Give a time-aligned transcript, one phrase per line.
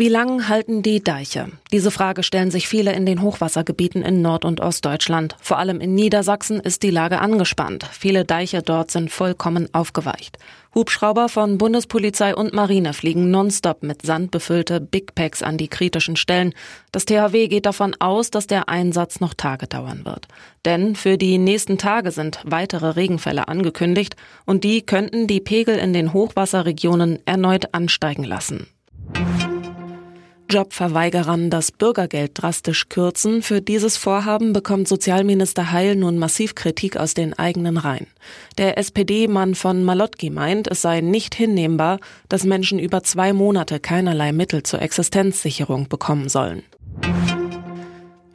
[0.00, 1.48] Wie lang halten die Deiche?
[1.72, 5.36] Diese Frage stellen sich viele in den Hochwassergebieten in Nord- und Ostdeutschland.
[5.42, 7.84] Vor allem in Niedersachsen ist die Lage angespannt.
[7.92, 10.38] Viele Deiche dort sind vollkommen aufgeweicht.
[10.74, 16.16] Hubschrauber von Bundespolizei und Marine fliegen nonstop mit Sand befüllte Big Packs an die kritischen
[16.16, 16.54] Stellen.
[16.92, 20.28] Das THW geht davon aus, dass der Einsatz noch Tage dauern wird.
[20.64, 25.92] Denn für die nächsten Tage sind weitere Regenfälle angekündigt und die könnten die Pegel in
[25.92, 28.66] den Hochwasserregionen erneut ansteigen lassen.
[30.50, 33.40] Jobverweigerern das Bürgergeld drastisch kürzen.
[33.42, 38.08] Für dieses Vorhaben bekommt Sozialminister Heil nun massiv Kritik aus den eigenen Reihen.
[38.58, 44.32] Der SPD-Mann von Malotki meint, es sei nicht hinnehmbar, dass Menschen über zwei Monate keinerlei
[44.32, 46.64] Mittel zur Existenzsicherung bekommen sollen.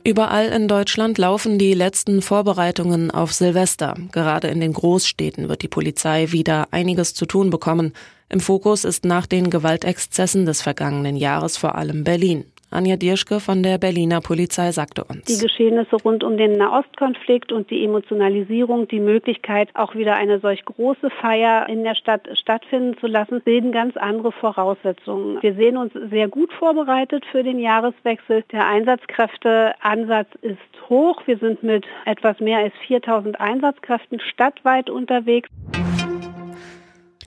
[0.07, 3.95] Überall in Deutschland laufen die letzten Vorbereitungen auf Silvester.
[4.11, 7.91] Gerade in den Großstädten wird die Polizei wieder einiges zu tun bekommen.
[8.29, 12.45] Im Fokus ist nach den Gewaltexzessen des vergangenen Jahres vor allem Berlin.
[12.75, 15.25] Anja Dirschke von der Berliner Polizei sagte uns.
[15.25, 20.65] Die Geschehnisse rund um den Nahostkonflikt und die Emotionalisierung, die Möglichkeit, auch wieder eine solch
[20.65, 25.41] große Feier in der Stadt stattfinden zu lassen, bilden ganz andere Voraussetzungen.
[25.41, 28.43] Wir sehen uns sehr gut vorbereitet für den Jahreswechsel.
[28.51, 30.57] Der Einsatzkräfteansatz ist
[30.89, 31.21] hoch.
[31.25, 35.49] Wir sind mit etwas mehr als 4000 Einsatzkräften stadtweit unterwegs.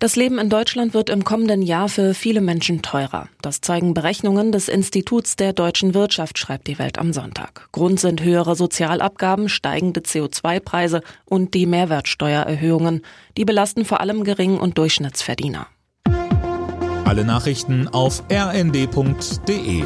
[0.00, 3.28] Das Leben in Deutschland wird im kommenden Jahr für viele Menschen teurer.
[3.42, 7.68] Das zeigen Berechnungen des Instituts der deutschen Wirtschaft, schreibt die Welt am Sonntag.
[7.72, 13.02] Grund sind höhere Sozialabgaben, steigende CO2-Preise und die Mehrwertsteuererhöhungen.
[13.36, 15.66] Die belasten vor allem Gering- und Durchschnittsverdiener.
[17.05, 19.83] Alle Nachrichten auf rnd.de